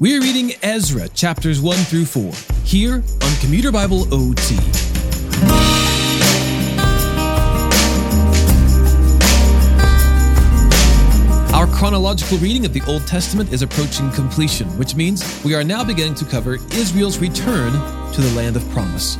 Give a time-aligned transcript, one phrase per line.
[0.00, 2.30] We're reading Ezra chapters 1 through 4
[2.62, 4.54] here on Commuter Bible OT.
[11.52, 15.82] Our chronological reading of the Old Testament is approaching completion, which means we are now
[15.82, 17.72] beginning to cover Israel's return
[18.12, 19.16] to the land of promise.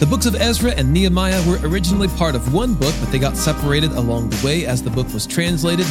[0.00, 3.36] The books of Ezra and Nehemiah were originally part of one book, but they got
[3.36, 5.84] separated along the way as the book was translated.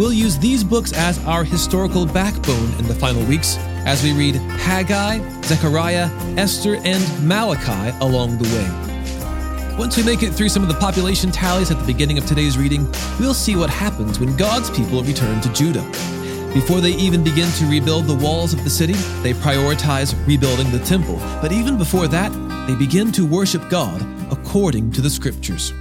[0.00, 4.34] We'll use these books as our historical backbone in the final weeks as we read
[4.34, 6.06] Haggai, Zechariah,
[6.38, 9.76] Esther, and Malachi along the way.
[9.76, 12.56] Once we make it through some of the population tallies at the beginning of today's
[12.56, 15.84] reading, we'll see what happens when God's people return to Judah.
[16.54, 20.78] Before they even begin to rebuild the walls of the city, they prioritize rebuilding the
[20.78, 21.16] temple.
[21.42, 22.32] But even before that,
[22.66, 24.00] they begin to worship God
[24.32, 25.74] according to the scriptures.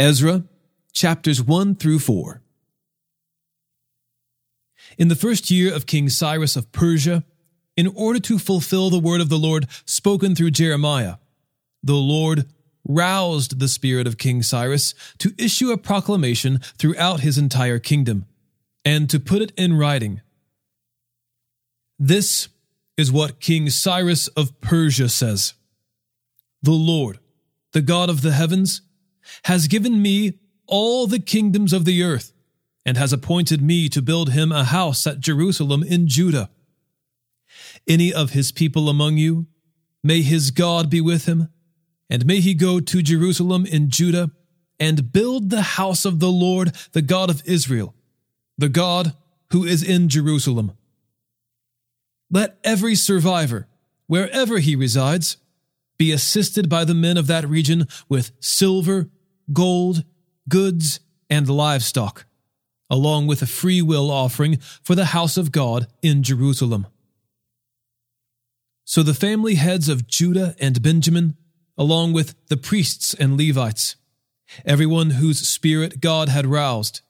[0.00, 0.44] Ezra,
[0.94, 2.40] chapters 1 through 4.
[4.96, 7.22] In the first year of King Cyrus of Persia,
[7.76, 11.16] in order to fulfill the word of the Lord spoken through Jeremiah.
[11.82, 12.46] The Lord
[12.88, 18.24] roused the spirit of King Cyrus to issue a proclamation throughout his entire kingdom
[18.86, 20.22] and to put it in writing.
[21.98, 22.48] This
[22.96, 25.52] is what King Cyrus of Persia says
[26.62, 27.18] The Lord,
[27.72, 28.80] the God of the heavens,
[29.44, 32.32] has given me all the kingdoms of the earth
[32.86, 36.50] and has appointed me to build him a house at Jerusalem in Judah
[37.86, 39.46] any of his people among you,
[40.02, 41.48] may his God be with him,
[42.08, 44.30] and may he go to Jerusalem in Judah
[44.78, 47.94] and build the house of the Lord, the God of Israel,
[48.56, 49.14] the God
[49.50, 50.72] who is in Jerusalem.
[52.30, 53.66] Let every survivor,
[54.06, 55.36] wherever he resides,
[56.00, 59.10] be assisted by the men of that region with silver,
[59.52, 60.02] gold,
[60.48, 60.98] goods,
[61.28, 62.24] and livestock,
[62.88, 66.86] along with a free will offering for the house of God in Jerusalem.
[68.86, 71.36] So the family heads of Judah and Benjamin,
[71.76, 73.96] along with the priests and Levites,
[74.64, 77.02] everyone whose spirit God had roused,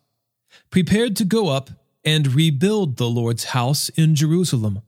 [0.70, 1.70] prepared to go up
[2.04, 4.82] and rebuild the Lord's house in Jerusalem.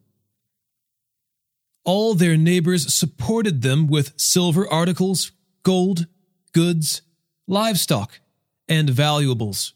[1.85, 5.33] All their neighbors supported them with silver articles,
[5.63, 6.07] gold,
[6.53, 7.03] goods,
[7.47, 8.21] livestock,
[8.69, 9.75] and valuables,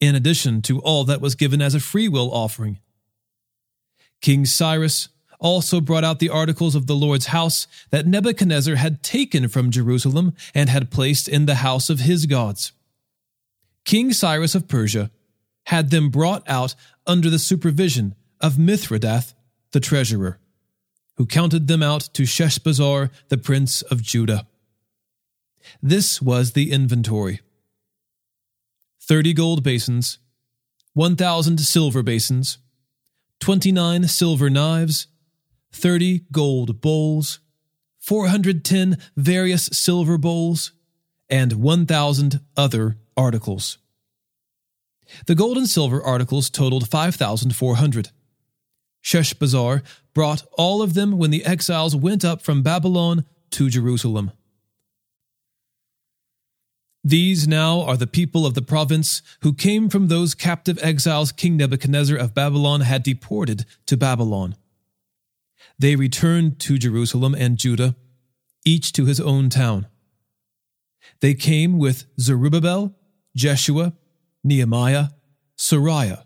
[0.00, 2.78] in addition to all that was given as a freewill offering.
[4.20, 5.08] King Cyrus
[5.38, 10.34] also brought out the articles of the Lord's house that Nebuchadnezzar had taken from Jerusalem
[10.54, 12.72] and had placed in the house of his gods.
[13.84, 15.10] King Cyrus of Persia
[15.64, 16.74] had them brought out
[17.06, 19.34] under the supervision of Mithredath,
[19.72, 20.38] the treasurer,
[21.16, 24.46] who counted them out to Sheshbazzar, the prince of Judah.
[25.82, 27.40] This was the inventory
[29.02, 30.18] 30 gold basins,
[30.94, 32.58] 1,000 silver basins,
[33.40, 35.08] 29 silver knives,
[35.72, 37.40] 30 gold bowls,
[37.98, 40.72] 410 various silver bowls,
[41.28, 43.78] and 1,000 other articles.
[45.26, 48.10] The gold and silver articles totaled 5,400.
[49.02, 49.82] Sheshbazzar
[50.14, 54.32] brought all of them when the exiles went up from Babylon to Jerusalem.
[57.02, 61.56] These now are the people of the province who came from those captive exiles King
[61.56, 64.54] Nebuchadnezzar of Babylon had deported to Babylon
[65.80, 67.96] they returned to Jerusalem and Judah,
[68.66, 69.86] each to his own town.
[71.20, 72.94] They came with Zerubbabel,
[73.34, 73.94] Jeshua,
[74.44, 75.06] Nehemiah,
[75.56, 76.24] Seraiah,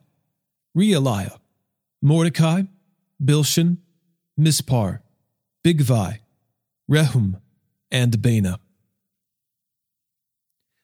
[0.77, 1.39] Reelaiah,
[2.05, 2.65] Mordecai,
[3.25, 3.79] Bilshan,
[4.39, 5.01] Mispar,
[5.65, 6.19] Bigvai,
[6.89, 7.41] Rehum,
[7.91, 8.59] and Baanah.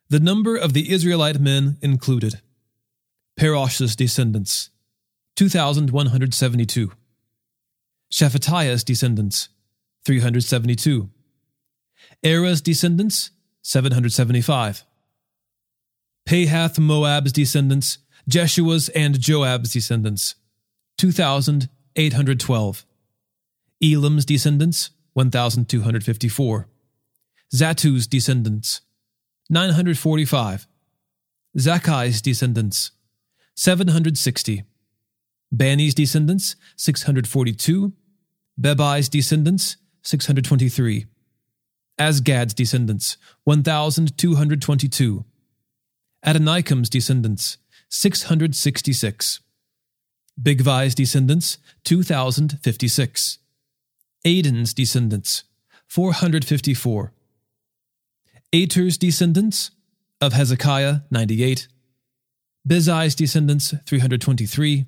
[0.08, 2.40] The number of the Israelite men included
[3.38, 4.70] Parosh's descendants,
[5.36, 6.90] 2,172.
[8.10, 9.50] Shephatiah's descendants,
[10.06, 11.10] 372.
[12.24, 14.84] Arah's descendants, 775.
[16.26, 20.34] Pahath Moab's descendants, Jeshua's and Joab's descendants,
[21.00, 22.84] 2,812.
[23.82, 26.68] Elam's descendants, 1,254.
[27.54, 28.82] Zattu's descendants,
[29.48, 30.66] 945.
[31.56, 32.90] Zaccai's descendants,
[33.56, 34.64] 760.
[35.50, 37.94] Bani's descendants, 642.
[38.60, 41.06] Bebai's descendants, 623.
[41.98, 45.24] Azgad's descendants, 1,222.
[46.22, 47.56] Adonikam's descendants,
[47.88, 49.40] 666.
[50.40, 53.38] Bigvai's descendants, 2,056.
[54.24, 55.44] Adin's descendants,
[55.86, 57.12] 454.
[58.52, 59.70] Ater's descendants,
[60.20, 61.68] of Hezekiah, 98.
[62.68, 64.86] Bezai's descendants 323,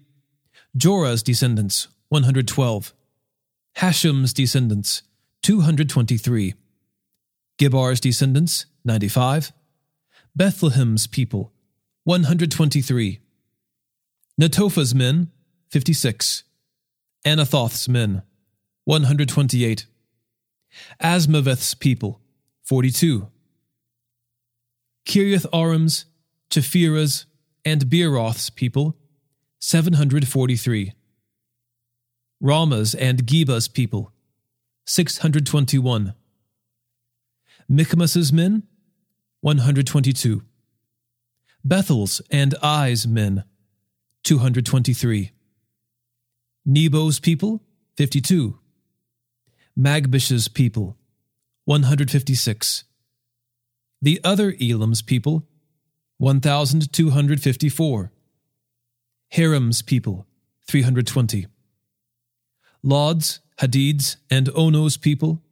[0.77, 2.93] Jorah's descendants 112,
[3.77, 5.03] Hashum's descendants
[5.43, 6.55] 223,
[7.59, 9.53] Gibbar's descendants 95,
[10.37, 11.53] Bethlehem's people
[12.05, 13.21] 123,
[14.39, 15.31] Netophah's men
[15.73, 16.45] 56,
[17.25, 18.21] Anathoth's men
[18.85, 19.87] 128,
[21.03, 22.21] Azmaveth's people
[22.63, 23.29] 42,
[25.07, 26.05] Kiriath Arim's,
[26.51, 27.25] Chephirah's,
[27.65, 28.99] and Beeroth's people
[29.61, 30.93] 743,
[32.43, 34.13] Ramah's and Geba's people
[34.85, 36.13] 621,
[37.67, 38.65] Michmas's men
[39.41, 40.43] 122,
[41.65, 43.45] Bethel's and Ai's men
[44.25, 45.33] 223,
[46.67, 47.61] Nebo's people
[47.97, 48.57] 52,
[49.77, 50.97] Magbish's people
[51.65, 52.85] 156,
[54.01, 55.49] the other Elam's people
[56.19, 58.13] 1254,
[59.31, 60.27] Harim's people
[60.69, 61.47] 320,
[62.85, 65.43] Lod's, Hadid's, and Ono's people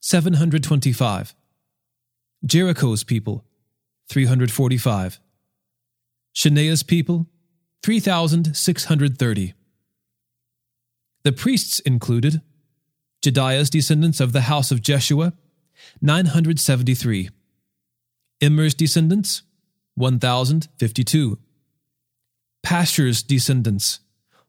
[0.00, 1.34] 725,
[2.46, 3.44] Jericho's people
[4.08, 5.20] 345,
[6.32, 7.26] Shanaah's people
[7.82, 9.54] 3,630.
[11.24, 12.40] The priests included
[13.22, 15.32] Jedaiah's descendants of the house of Jeshua,
[16.00, 17.30] 973.
[18.40, 19.42] Immer's descendants,
[19.96, 21.38] 1,052.
[22.62, 24.00] Pashhur's descendants,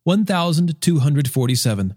[0.04, 1.96] 1,247.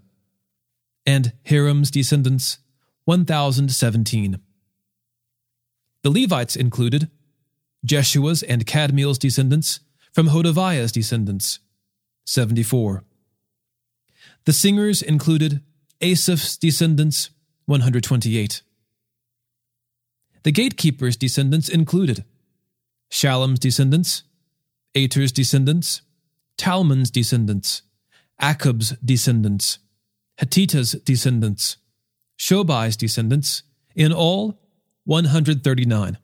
[1.05, 2.59] And Harim's descendants,
[3.05, 4.39] 1,017.
[6.03, 7.09] The Levites included
[7.85, 9.81] Jeshua's and Kadmiel's descendants
[10.11, 11.59] from Hodaviah's descendants,
[12.25, 13.03] 74.
[14.45, 15.61] The singers included
[16.01, 17.29] Asaph's descendants,
[17.65, 18.61] 128.
[20.43, 22.25] The gatekeeper's descendants included
[23.09, 24.23] Shallum's descendants,
[24.95, 26.01] Ater's descendants,
[26.57, 27.83] Talmon's descendants,
[28.41, 29.79] Akkub's descendants,
[30.41, 31.77] Hatita's descendants,
[32.37, 33.63] Shobai's descendants,
[33.95, 34.59] in all
[35.05, 36.17] 139.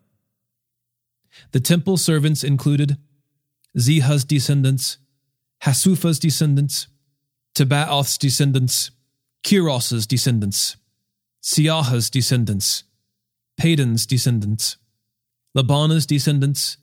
[1.51, 2.97] The temple servants included
[3.77, 4.97] Ziha's descendants,
[5.63, 6.87] Hasupha's descendants,
[7.59, 8.91] Tabbaoth's descendants,
[9.43, 10.77] Keros's descendants,
[11.41, 12.85] Siaha's descendants,
[13.57, 14.77] Padon's descendants,
[15.53, 16.77] Lebanah's descendants,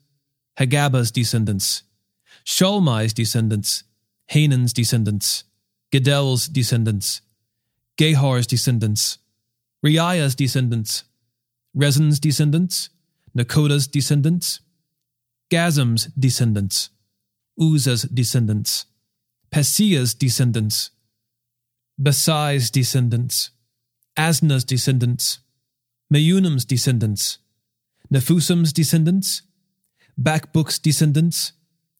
[0.59, 1.81] Hagabah's descendants,
[2.45, 3.85] Shalmai's descendants,
[4.27, 5.45] Hanan's descendants,
[5.91, 7.21] Giddel's descendants,
[7.97, 9.17] Gahar's descendants,
[9.83, 11.05] Reaiah's descendants,
[11.73, 12.89] Rezin's descendants,
[13.35, 14.59] Nekoda's descendants,
[15.49, 16.91] Gazzam's descendants,
[17.59, 18.85] Uzzah's descendants,
[19.57, 20.91] Paseah's descendants,
[21.99, 23.49] Besai's descendants,
[24.15, 25.39] Asnah's descendants,
[26.13, 27.39] Meunim's descendants,
[28.11, 29.41] Nephusim's descendants,
[30.15, 31.53] Bakbuk's descendants,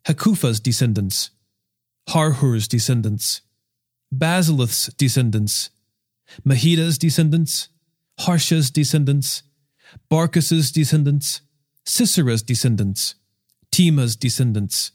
[0.05, 1.31] Hakupha's descendants,
[2.09, 3.41] Harhur's descendants,
[4.13, 5.71] Bazluth's descendants,
[6.45, 7.69] Mehida's descendants,
[8.19, 9.41] Harsha's descendants,
[10.11, 11.41] Barkos's descendants,
[11.87, 13.15] Sisera's descendants,
[13.71, 14.91] Temah's descendants,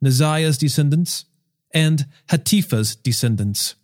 [0.00, 1.24] Neziah's descendants,
[1.72, 3.74] and Hatipha's descendants.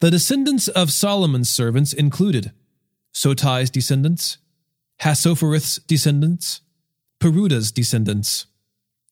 [0.00, 2.52] The descendants of Solomon's servants included
[3.12, 4.38] Sotai's descendants,
[5.00, 6.60] Hassophereth's descendants,
[7.18, 8.46] Peruda's descendants,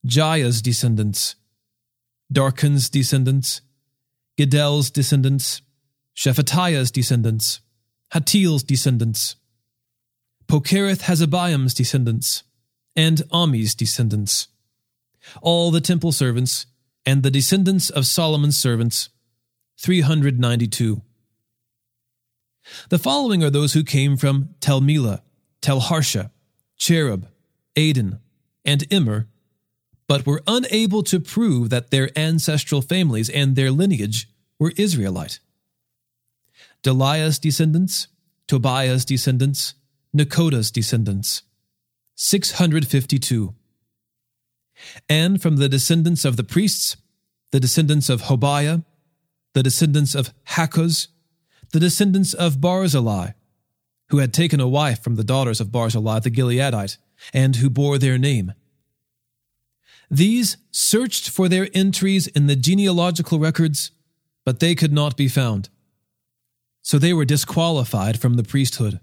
[0.06, 1.34] Jaya's descendants,
[2.32, 3.62] Darkon's descendants,
[4.38, 5.62] Giddel's descendants,
[6.14, 7.60] Shephatiah's descendants,
[8.12, 9.36] Hattil's descendants,
[10.46, 12.44] Pokereth Hazzebaim's descendants,
[12.94, 14.48] and Ami's descendants.
[15.42, 16.66] All the temple servants
[17.04, 19.08] and the descendants of Solomon's servants
[19.78, 21.02] 392.
[22.88, 25.22] The following are those who came from Tel Melah,
[25.60, 26.30] Tel Harsha,
[26.76, 27.28] Cherub,
[27.76, 28.18] Addan,
[28.64, 29.28] and Immer,
[30.08, 34.28] but were unable to prove that their ancestral families and their lineage
[34.58, 35.40] were Israelite.
[36.82, 38.08] Delaiah's descendants,
[38.46, 39.74] Tobiah's descendants,
[40.16, 41.42] Nekoda's descendants,
[42.14, 43.54] 652.
[45.08, 46.96] And from the descendants of the priests,
[47.52, 48.84] the descendants of Hobaiah,
[49.54, 51.08] the descendants of Hakkoz,
[51.72, 53.30] the descendants of Barzillai,
[54.08, 56.98] who had taken a wife from the daughters of Barzillai the Gileadite,
[57.32, 58.52] and who bore their name.
[60.10, 63.90] These searched for their entries in the genealogical records,
[64.44, 65.68] but they could not be found.
[66.82, 69.00] So they were disqualified from the priesthood.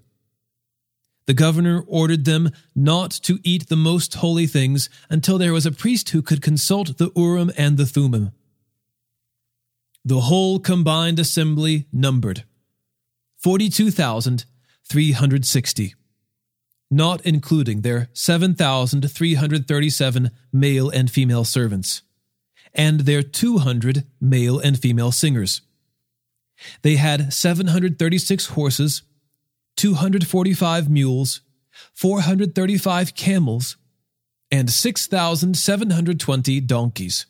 [1.26, 5.72] The governor ordered them not to eat the most holy things until there was a
[5.72, 8.32] priest who could consult the Urim and the Thummim.
[10.04, 12.44] The whole combined assembly numbered
[13.38, 15.94] 42,360.
[16.90, 22.02] not including their 7,337 male and female servants,
[22.74, 25.62] and their 200 male and female singers.
[26.82, 29.02] They had 736 horses,
[29.76, 31.40] 245 mules,
[31.94, 33.76] 435 camels,
[34.50, 37.26] and 6,720 donkeys.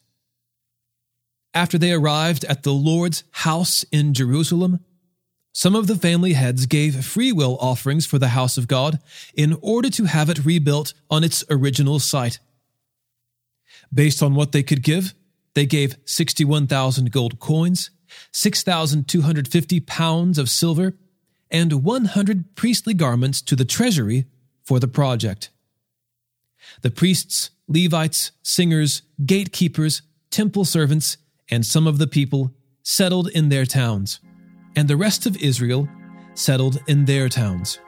[1.54, 4.80] After they arrived at the Lord's house in Jerusalem,
[5.52, 8.98] some of the family heads gave freewill offerings for the house of God
[9.34, 12.40] in order to have it rebuilt on its original site.
[13.92, 15.14] Based on what they could give,
[15.54, 17.90] they gave 61,000 gold coins,
[18.32, 20.96] 6,250 pounds of silver,
[21.54, 24.26] and 100 priestly garments to the treasury
[24.64, 25.50] for the project.
[26.82, 31.16] The priests, Levites, singers, gatekeepers, temple servants,
[31.48, 34.18] and some of the people settled in their towns,
[34.74, 35.88] and the rest of Israel
[36.34, 37.78] settled in their towns.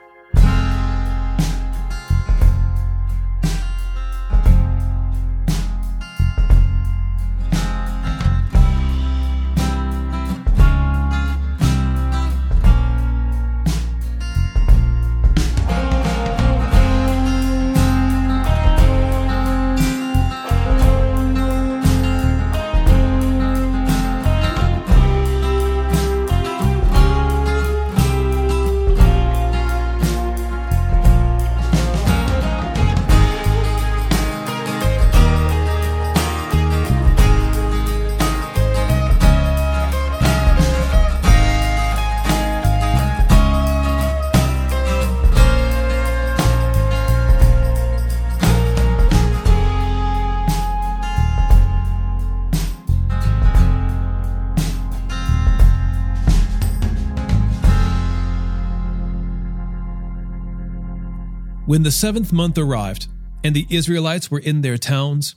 [61.66, 63.08] When the seventh month arrived,
[63.42, 65.34] and the Israelites were in their towns,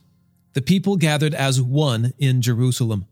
[0.54, 3.08] the people gathered as one in Jerusalem.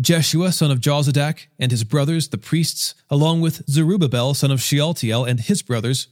[0.00, 5.24] Jeshua son of Jozadak and his brothers, the priests, along with Zerubbabel son of Shealtiel
[5.24, 6.06] and his brothers,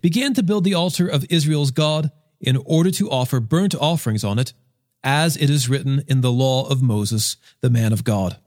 [0.00, 4.38] began to build the altar of Israel's God in order to offer burnt offerings on
[4.38, 4.52] it,
[5.02, 8.38] as it is written in the law of Moses, the man of God.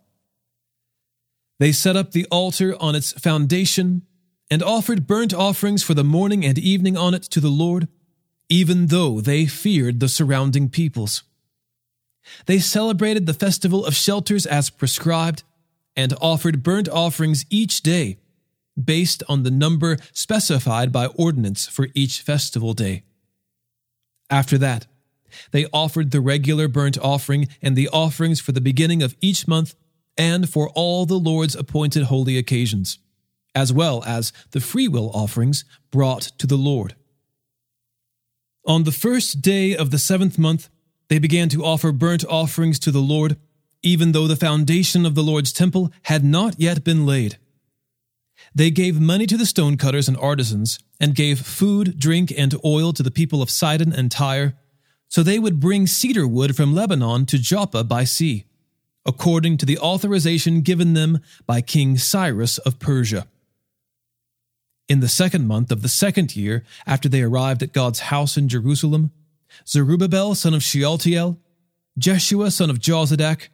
[1.59, 4.03] They set up the altar on its foundation
[4.49, 7.87] and offered burnt offerings for the morning and evening on it to the Lord,
[8.49, 11.23] even though they feared the surrounding peoples.
[12.45, 15.43] They celebrated the festival of shelters as prescribed
[15.95, 18.17] and offered burnt offerings each day
[18.81, 23.03] based on the number specified by ordinance for each festival day.
[24.29, 24.85] After that,
[25.51, 29.75] they offered the regular burnt offering and the offerings for the beginning of each month
[30.17, 32.99] and for all the Lord's appointed holy occasions
[33.57, 36.93] as well as the freewill offerings brought to the Lord.
[38.67, 40.69] On the first day of the seventh month,
[41.07, 43.35] they began to offer burnt offerings to the Lord,
[43.81, 47.39] even though the foundation of the Lord's temple had not yet been laid.
[48.53, 53.01] They gave money to the stonecutters and artisans, and gave food, drink, and oil to
[53.01, 54.53] the people of Sidon and Tyre,
[55.07, 58.45] so they would bring cedar wood from Lebanon to Joppa by sea,
[59.03, 63.25] according to the authorization given them by King Cyrus of Persia.
[64.87, 68.47] In the second month of the second year after they arrived at God's house in
[68.47, 69.11] Jerusalem,
[69.67, 71.37] Zerubbabel son of Shealtiel,
[71.97, 73.49] Jeshua son of Jozadak,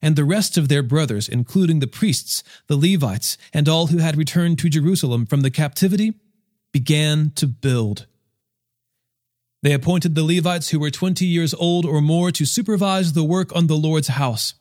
[0.00, 4.16] and the rest of their brothers, including the priests, the Levites, and all who had
[4.16, 6.14] returned to Jerusalem from the captivity,
[6.72, 8.06] began to build.
[9.62, 13.54] They appointed the Levites who were twenty years old or more to supervise the work
[13.56, 14.54] on the Lord's house.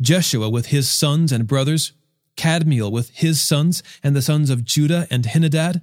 [0.00, 1.92] Jeshua with his sons and brothers,
[2.36, 5.82] Kadmiel with his sons and the sons of Judah and Henadad,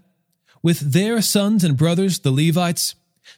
[0.61, 2.95] with their sons and brothers, the Levites,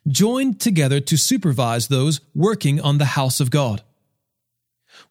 [0.08, 3.82] joined together to supervise those working on the house of God.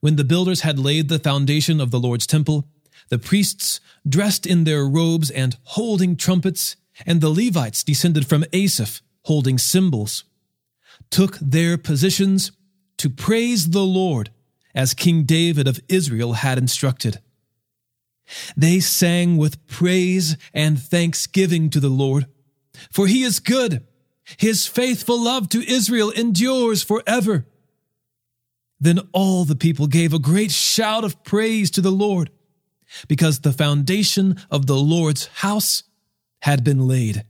[0.01, 2.67] When the builders had laid the foundation of the Lord's temple,
[3.09, 9.01] the priests, dressed in their robes and holding trumpets, and the Levites descended from Asaph,
[9.23, 10.25] holding cymbals,
[11.11, 12.53] took their positions
[12.99, 14.31] to praise the Lord,
[14.75, 17.21] as King David of Israel had instructed.
[18.57, 22.27] They sang with praise and thanksgiving to the Lord,
[22.91, 23.87] for he is good.
[24.39, 27.47] His faithful love to Israel endures forever.
[28.81, 32.31] Then all the people gave a great shout of praise to the Lord,
[33.09, 35.83] because the foundation of the Lord's house
[36.43, 37.25] had been laid.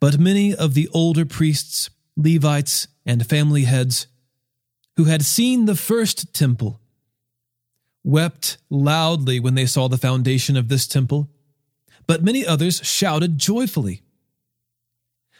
[0.00, 4.06] But many of the older priests, Levites, and family heads,
[4.96, 6.80] who had seen the first temple,
[8.04, 11.30] wept loudly when they saw the foundation of this temple,
[12.06, 14.02] but many others shouted joyfully.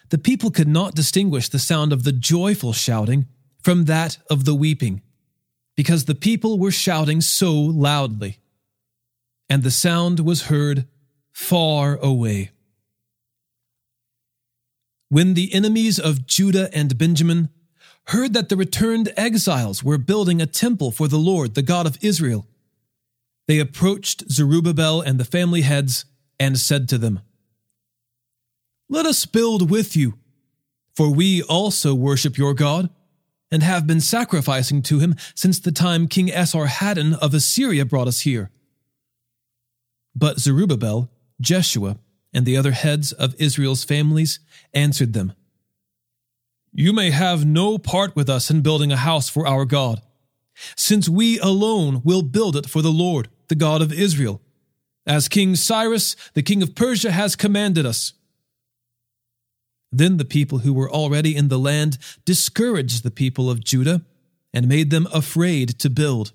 [0.09, 3.27] The people could not distinguish the sound of the joyful shouting
[3.61, 5.03] from that of the weeping,
[5.77, 8.39] because the people were shouting so loudly,
[9.49, 10.87] and the sound was heard
[11.33, 12.51] far away.
[15.09, 17.51] When the enemies of Judah and Benjamin
[18.09, 21.99] heard that the returned exiles were building a temple for the Lord, the God of
[22.03, 22.47] Israel,
[23.47, 26.05] they approached Zerubbabel and the family heads
[26.39, 27.21] and said to them,
[28.89, 30.15] Let us build with you,
[30.95, 32.91] for we also worship your God,
[33.51, 38.21] and have been sacrificing to him since the time King Esarhaddon of Assyria brought us
[38.21, 38.51] here.
[40.15, 41.11] But Zerubbabel,
[41.41, 41.99] Jeshua,
[42.33, 44.41] and the other heads of Israel's families
[44.73, 45.35] answered them,
[46.73, 50.03] You may have no part with us in building a house for our God,
[50.77, 54.41] since we alone will build it for the Lord, the God of Israel,
[55.07, 58.15] as King Cyrus, the king of Persia, has commanded us.
[59.93, 64.03] Then the people who were already in the land discouraged the people of Judah
[64.53, 66.33] and made them afraid to build.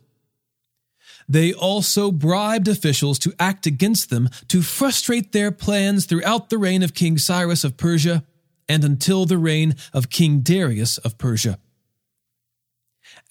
[1.28, 6.84] They also bribed officials to act against them to frustrate their plans throughout the reign
[6.84, 8.24] of King Cyrus of Persia
[8.68, 11.60] and until the reign of King Darius of Persia.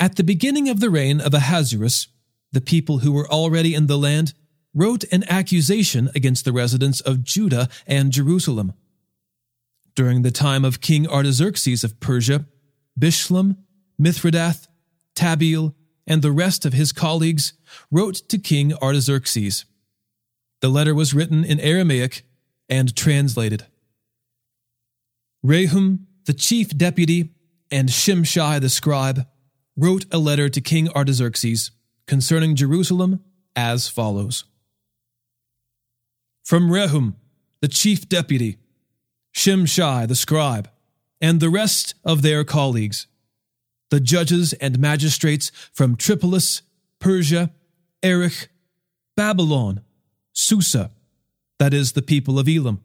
[0.00, 2.07] At the beginning of the reign of Ahasuerus,
[2.52, 4.33] the people who were already in the land
[4.73, 8.75] wrote an accusation against the residents of Judah and Jerusalem.
[9.97, 12.47] During the time of King Artaxerxes of Persia,
[12.99, 13.57] Bishlam,
[14.00, 14.69] Mithredath,
[15.17, 15.75] Tabeel,
[16.07, 17.55] and the rest of his colleagues
[17.90, 19.64] wrote to King Artaxerxes.
[20.61, 22.25] The letter was written in Aramaic
[22.69, 23.67] and translated.
[25.45, 27.35] Rehum, the chief deputy,
[27.71, 29.26] and Shimshai the scribe
[29.78, 31.70] wrote a letter to King Artaxerxes
[32.06, 33.20] concerning Jerusalem
[33.54, 34.44] as follows.
[36.42, 37.14] From Rehum,
[37.61, 38.58] the chief deputy,
[39.35, 40.68] Shimshai the scribe,
[41.20, 43.06] and the rest of their colleagues,
[43.90, 46.62] the judges and magistrates from Tripolis,
[46.99, 47.50] Persia,
[48.02, 48.49] Erech,
[49.17, 49.82] Babylon,
[50.32, 50.91] Susa,
[51.58, 52.82] that is, the people of Elam,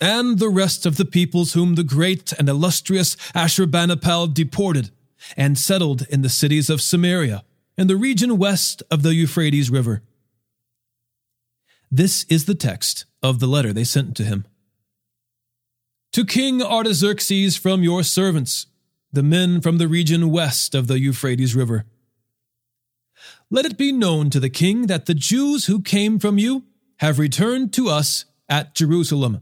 [0.00, 4.90] and the rest of the peoples whom the great and illustrious Ashurbanipal deported
[5.36, 7.44] and settled in the cities of Samaria
[7.76, 10.02] and the region west of the Euphrates River.
[11.90, 14.46] This is the text of the letter they sent to him.
[16.12, 18.66] To King Artaxerxes from your servants,
[19.12, 21.84] the men from the region west of the Euphrates River.
[23.50, 26.64] Let it be known to the king that the Jews who came from you
[26.98, 29.40] have returned to us at Jerusalem.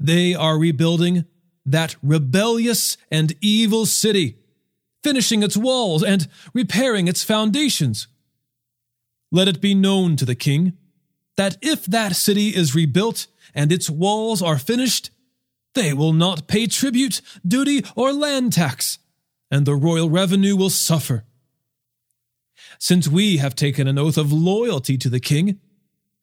[0.00, 1.24] They are rebuilding
[1.66, 4.38] that rebellious and evil city
[5.08, 8.08] finishing its walls and repairing its foundations.
[9.32, 10.74] Let it be known to the king
[11.38, 15.08] that if that city is rebuilt and its walls are finished,
[15.74, 18.98] they will not pay tribute, duty, or land tax,
[19.50, 21.24] and the royal revenue will suffer.
[22.78, 25.58] Since we have taken an oath of loyalty to the king,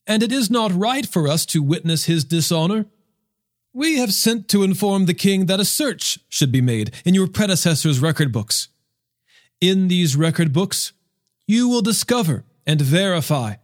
[0.05, 2.85] and it is not right for us to witness his dishonor,
[3.73, 7.27] we have sent to inform the king that a search should be made in your
[7.27, 8.69] predecessor's record books.
[9.61, 10.93] In these record books,
[11.47, 13.55] you will discover and verify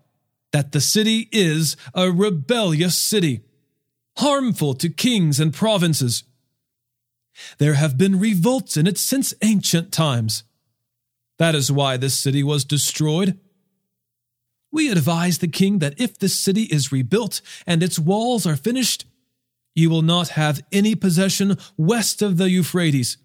[0.51, 3.41] that the city is a rebellious city,
[4.17, 6.23] harmful to kings and provinces.
[7.57, 10.43] There have been revolts in it since ancient times.
[11.37, 13.39] That is why this city was destroyed.
[14.71, 19.05] We advise the king that if this city is rebuilt and its walls are finished,
[19.73, 23.17] you will not have any possession west of the Euphrates.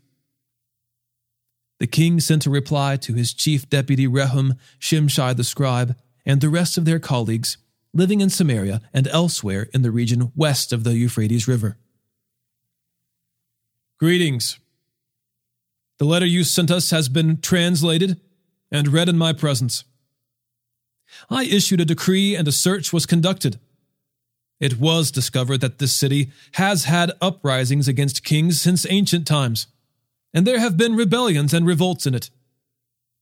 [1.79, 6.49] The king sent a reply to his chief deputy Rehum, Shimshai the scribe, and the
[6.49, 7.59] rest of their colleagues
[7.93, 11.79] living in Samaria and elsewhere in the region west of the Euphrates River.
[13.99, 14.59] Greetings.
[15.99, 18.21] The letter you sent us has been translated
[18.71, 19.85] and read in my presence.
[21.31, 23.59] I issued a decree and a search was conducted.
[24.61, 29.67] It was discovered that this city has had uprisings against kings since ancient times,
[30.33, 32.31] and there have been rebellions and revolts in it.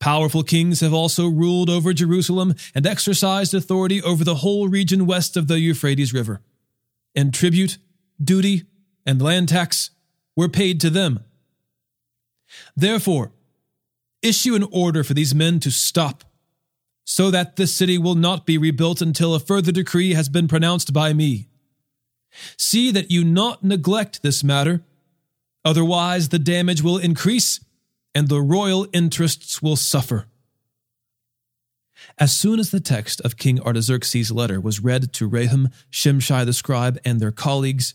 [0.01, 5.37] Powerful kings have also ruled over Jerusalem and exercised authority over the whole region west
[5.37, 6.43] of the Euphrates River.
[7.15, 7.79] And tribute,
[8.23, 8.65] duty,
[9.07, 9.91] and land tax
[10.37, 11.21] were paid to them.
[12.77, 13.33] Therefore,
[14.23, 16.25] issue an order for these men to stop
[17.05, 20.93] so that this city will not be rebuilt until a further decree has been pronounced
[20.93, 21.49] by me.
[22.57, 24.83] See that you not neglect this matter,
[25.65, 27.61] otherwise the damage will increase
[28.15, 30.27] and the royal interests will suffer.
[32.19, 36.53] As soon as the text of King Artaxerxes' letter was read to Rehum, Shimshai the
[36.53, 37.95] scribe, and their colleagues,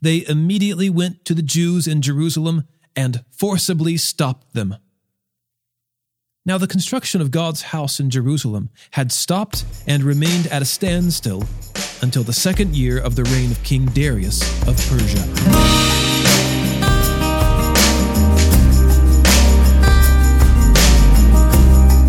[0.00, 2.64] they immediately went to the Jews in Jerusalem
[2.96, 4.76] and forcibly stopped them.
[6.44, 11.44] Now, the construction of God's house in Jerusalem had stopped and remained at a standstill
[12.00, 15.91] until the second year of the reign of King Darius of Persia.